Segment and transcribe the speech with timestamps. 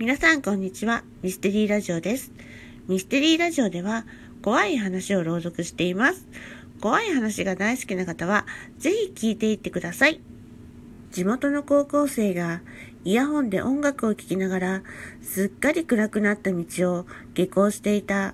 [0.00, 1.04] 皆さんこんにちは。
[1.20, 2.32] ミステリーラジオです。
[2.88, 4.06] ミステリーラジオでは
[4.40, 6.26] 怖い話を朗読しています。
[6.80, 8.46] 怖い話が大好きな方は
[8.78, 10.22] ぜひ聞いていってください。
[11.10, 12.62] 地元の高校生が
[13.04, 14.82] イヤホンで音楽を聴きながら
[15.20, 16.64] すっかり暗くなった道
[16.94, 18.32] を下校していた。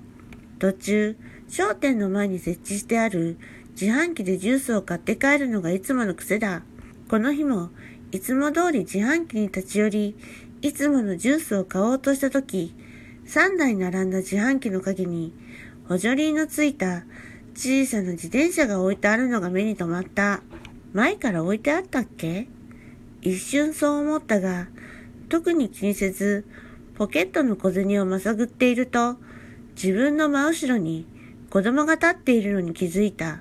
[0.61, 1.17] 途中、
[1.49, 3.39] 商店の前に設置してある
[3.73, 6.63] 自販機でジュースを買って帰るのがいつもの癖だ。
[7.09, 7.71] この日も
[8.13, 10.17] いつも通り自販機に立ち寄り、
[10.63, 12.75] いつものジュースを買おうとしたとき、
[13.27, 15.33] 3台並んだ自販機の陰に、
[15.89, 17.05] 補助輪のついた
[17.55, 20.43] 小さな自転車が置いてあるのが目に留まった。
[20.93, 22.49] 前から置いてあったっけ？
[23.21, 24.69] 一瞬そう思ったが、
[25.29, 26.47] 特に気にせず、
[26.95, 29.17] ポケットの小銭をまさぐっていると、
[29.75, 31.07] 自分の真後ろに
[31.51, 33.41] 子供が立っているのに気づいた。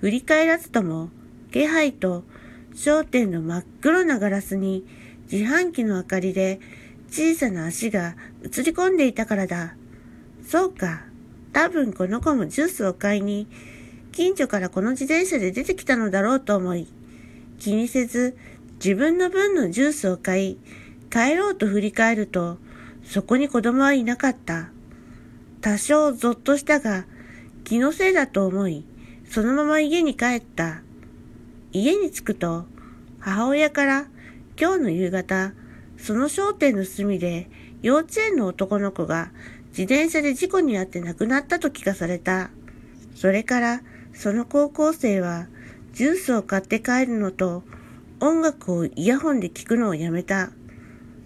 [0.00, 1.10] 振り返らずとも、
[1.52, 2.24] 気配と
[2.74, 4.84] 商店の真っ黒なガラスに
[5.30, 6.60] 自販機の明かりで
[7.08, 9.74] 小さな足が映り込んでいたからだ。
[10.46, 11.04] そうか。
[11.52, 13.46] 多分この子もジュースを買いに、
[14.10, 16.88] 近所からこの自転車で出てきたのだろうと思い、
[17.58, 18.36] 気にせず
[18.84, 20.58] 自分の分のジュースを買い、
[21.10, 22.58] 帰ろうと振り返ると、
[23.04, 24.70] そこに子供はいなかった。
[25.60, 27.06] 多少ゾッとしたが、
[27.62, 28.84] 気のせいだと思い、
[29.30, 30.82] そのまま家に帰った。
[31.72, 32.66] 家に着くと、
[33.20, 34.06] 母親から
[34.56, 35.52] 今日の夕方、
[35.98, 37.50] その商店の隅で
[37.82, 39.32] 幼稚園の男の子が
[39.70, 42.50] 自転車で事故に遭って亡くなったと聞かされた。
[43.16, 43.80] それから
[44.12, 45.48] その高校生は
[45.92, 47.64] ジュースを買って帰るのと
[48.20, 50.50] 音楽をイヤホンで聞くのをやめた。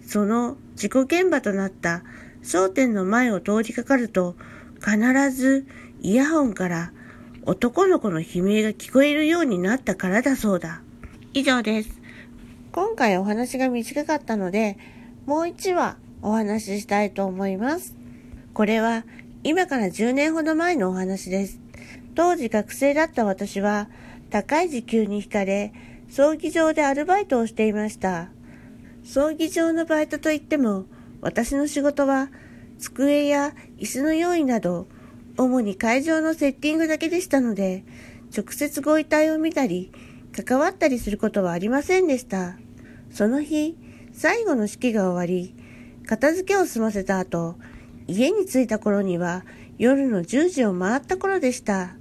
[0.01, 2.01] その事故現場となった
[2.41, 4.35] 商店の前を通りかかると
[4.83, 4.97] 必
[5.29, 5.67] ず
[6.01, 6.93] イヤホンから
[7.45, 10.81] 男の子の悲鳴が聞こえるようになったからだそうだ。
[11.33, 11.98] 以上です。
[12.71, 14.77] 今回お話が短かったので、
[15.25, 17.95] もう一話お話ししたいと思います。
[18.53, 19.05] これは
[19.43, 21.59] 今から10年ほど前のお話です。
[22.13, 23.89] 当時学生だった私は
[24.29, 25.73] 高い時給に惹かれ、
[26.09, 28.29] 葬儀場でアルバイトをしていました。
[29.03, 30.85] 葬儀場のバイトといっても、
[31.21, 32.29] 私の仕事は
[32.77, 34.87] 机や椅子の用意など、
[35.37, 37.83] 主に会場のセッティングだけでしたので、
[38.35, 39.91] 直接ご遺体を見たり、
[40.31, 42.57] 関わったりすることはありませんでした。
[43.11, 43.77] その日、
[44.13, 45.55] 最後の式が終わり、
[46.05, 47.55] 片付けを済ませた後、
[48.07, 49.45] 家に着いた頃には
[49.77, 51.95] 夜の10時を回った頃でした。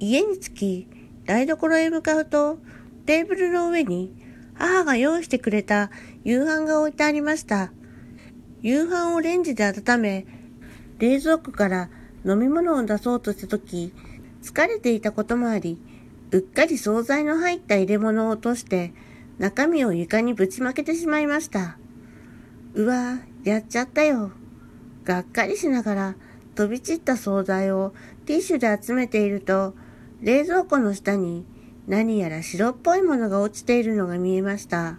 [0.00, 0.88] 家に着き、
[1.24, 2.58] 台所へ向かうと、
[3.06, 4.12] テーブルの上に
[4.54, 5.90] 母が用意してくれた
[6.24, 7.72] 夕飯が置いてありました。
[8.60, 10.26] 夕飯をレンジで温め、
[10.98, 11.90] 冷蔵庫から
[12.26, 13.92] 飲み物を出そうとした時、
[14.42, 15.80] 疲れていたこともあり、
[16.30, 18.92] うっかり惣菜の入った入れ物を落として、
[19.38, 21.78] 中身を床にぶちまけてしまいました。
[22.74, 24.32] うわやっちゃったよ。
[25.04, 26.14] がっかりしながら
[26.54, 27.94] 飛び散った惣菜を
[28.26, 29.74] ティッシュで集めていると、
[30.20, 31.46] 冷蔵庫の下に
[31.86, 34.98] 何やら白っぽいものが落ちているのが見えました。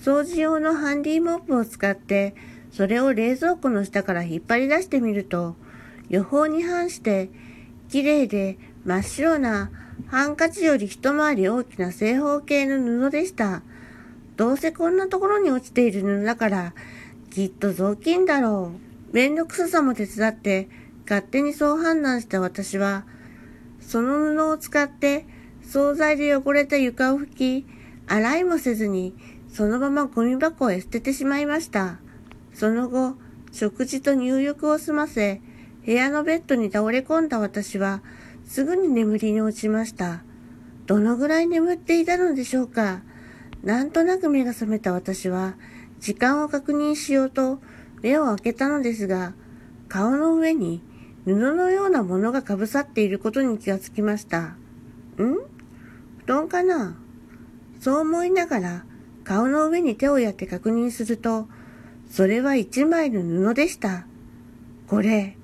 [0.00, 2.34] 掃除用のハンディモップを使って、
[2.70, 5.56] それを冷蔵庫の下から引っ張り出してみると、
[6.08, 7.28] 予報に反して、
[7.90, 9.70] 綺麗で真っ白な
[10.08, 13.62] ハンカチより一回り大きな正方形の布でした。
[14.36, 16.74] どうせこんなところに落ちている布だから、
[17.30, 18.72] きっと雑巾だろ
[19.12, 19.16] う。
[19.16, 20.68] めんどくささも手伝って、
[21.08, 23.04] 勝手にそう判断した私は、
[23.80, 25.26] その布を使って、
[25.62, 27.66] 惣菜で汚れた床を拭き、
[28.06, 29.14] 洗いもせずに、
[29.48, 31.98] そのままゴミ箱へ捨ててしまいました。
[32.52, 33.16] その後、
[33.52, 35.40] 食事と入浴を済ませ、
[35.84, 38.02] 部屋のベッドに倒れ込んだ私は、
[38.50, 40.24] すぐに眠りに落ちました。
[40.86, 43.00] どのぐらい眠っていたのでしょうか。
[43.62, 45.54] なんとなく目が覚めた私は、
[46.00, 47.60] 時間を確認しようと
[48.02, 49.34] 目を開けたのですが、
[49.88, 50.82] 顔の上に
[51.26, 54.40] 布のようなものがかぶさっていることに気がつきました。
[54.40, 54.56] ん？
[55.16, 56.96] 布団かな？
[57.78, 58.84] そう思いながら
[59.22, 61.46] 顔の上に手をやって確認すると、
[62.10, 64.08] それは一枚の布でした。
[64.88, 65.36] これ、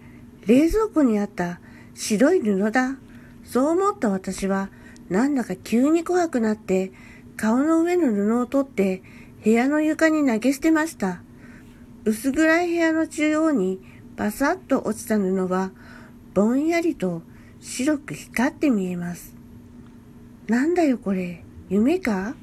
[0.45, 1.61] 冷蔵庫にあった
[1.97, 2.97] 白い布だ。
[3.45, 4.69] そう思った私は、
[5.09, 6.93] なんだか急に怖くなって、
[7.37, 9.03] 顔の上の布を取って
[9.45, 11.23] 部屋の床に投げ捨てました。
[12.05, 13.81] 薄暗い部屋の中央に
[14.17, 15.73] パサッと落ちた布は、
[16.35, 17.23] ぼんやりと
[17.61, 19.35] 白く光って見えます。
[20.49, 22.35] なんだよこれ、夢か？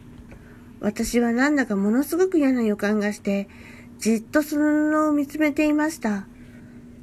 [0.81, 3.47] 私はなんだかものすごく嫌な予感がして、
[3.99, 6.27] じっとその布を見つめていました。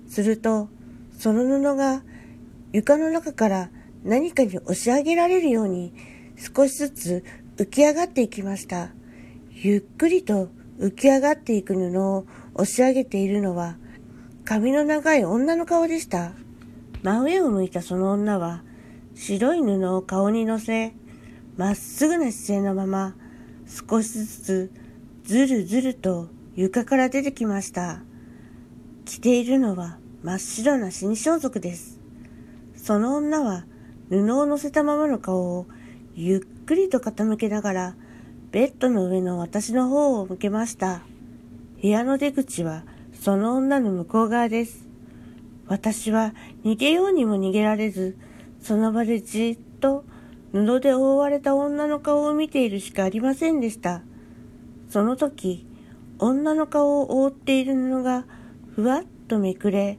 [0.08, 0.68] すると、
[1.18, 2.02] その布が
[2.72, 3.70] 床の中から
[4.04, 5.92] 何かに押し上げられるように
[6.36, 7.24] 少しずつ
[7.56, 8.90] 浮き上がっていきました。
[9.50, 13.76] ゆっくりと浮き上がっていく布を押し上げているのは
[14.44, 16.32] 髪の長い女の顔でした。
[17.02, 18.62] 真上を向いたその女は
[19.14, 20.94] 白い布を顔に乗せ、
[21.56, 23.14] まっすぐな姿勢のまま
[23.88, 24.72] 少しずつ
[25.24, 28.02] ずるずると床から出てきました。
[29.04, 31.99] 着ているのは真っ白な死に装束です。
[32.82, 33.66] その女は
[34.08, 35.66] 布を乗せたままの顔を
[36.14, 37.94] ゆっくりと傾けながら
[38.52, 41.02] ベッドの上の私の方を向けました。
[41.80, 44.88] 部屋の出口はその女の向こう側です。
[45.66, 46.32] 私は
[46.64, 48.16] 逃げようにも逃げられず、
[48.62, 50.04] その場でじっと
[50.52, 54.02] 布で覆われた女の顔を見ているしかありませんでした。
[54.88, 55.66] その時、
[56.18, 58.24] 女の顔を覆っている布が
[58.74, 59.98] ふわっとめくれ、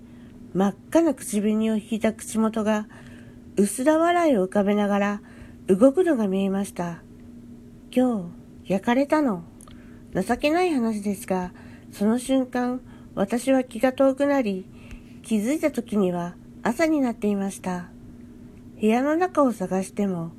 [0.53, 2.87] 真っ赤な口紅を引いた口元が
[3.57, 5.21] 薄ら笑いを浮かべながら
[5.67, 7.01] 動くのが見えました。
[7.93, 8.29] 今
[8.65, 9.43] 日、焼かれたの。
[10.13, 11.53] 情けない話ですが、
[11.91, 12.81] その瞬間、
[13.15, 14.65] 私は気が遠くなり、
[15.23, 17.89] 気づいた時には朝になっていました。
[18.79, 20.31] 部屋の中を探しても、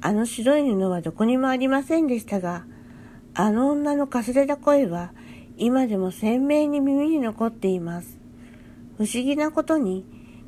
[0.00, 2.64] あの白い布はどこにもありませんでしたが、
[3.34, 5.12] あの女のかすれた声は
[5.56, 8.17] 今でも鮮明に耳に残っています。
[8.98, 10.04] 不思議なことに、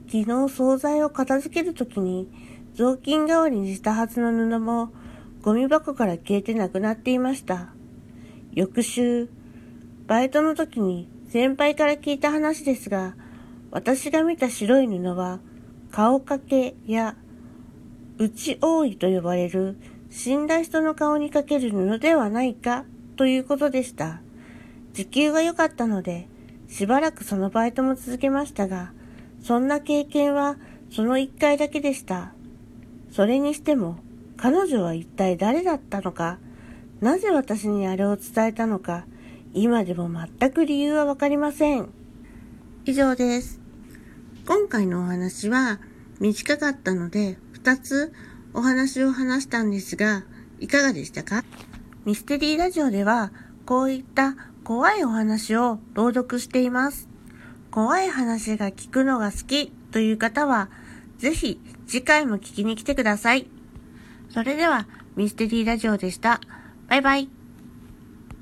[0.06, 2.28] 昨日惣菜を片付けるときに
[2.74, 4.92] 雑巾代わりにしたはずの布も
[5.40, 7.68] ゴミ箱から消えてなくなっていました。
[8.52, 9.28] 翌週、
[10.08, 13.14] バイトの時に先輩から聞いた話ですが、
[13.70, 15.38] 私が見た白い布は
[15.92, 17.14] 顔掛けや
[18.18, 19.78] 内覆いと呼ばれる
[20.10, 22.84] 死んだ人の顔にかける布ではないか
[23.16, 24.20] ということでした。
[24.92, 26.26] 時給が良かったので、
[26.70, 28.92] しばらくそのバイトも続けましたが、
[29.42, 30.56] そんな経験は
[30.90, 32.32] その一回だけでした。
[33.10, 33.98] それにしても、
[34.36, 36.38] 彼女は一体誰だったのか、
[37.00, 39.04] なぜ私にあれを伝えたのか、
[39.52, 40.08] 今でも
[40.38, 41.90] 全く理由はわかりません。
[42.84, 43.60] 以上です。
[44.46, 45.80] 今回のお話は
[46.20, 48.12] 短かったので、二つ
[48.54, 50.24] お話を話したんですが、
[50.60, 51.44] いかがでしたか？
[52.04, 53.32] ミステリーラジオでは、
[53.66, 54.36] こういった
[54.70, 57.08] 怖いお話を朗読しています。
[57.72, 60.68] 怖い話が聞くのが好きという方は、
[61.18, 63.48] ぜひ次回も聞きに来てください。
[64.28, 64.86] それでは、
[65.16, 66.40] ミステリーラジオでした。
[66.88, 67.39] バイバイ。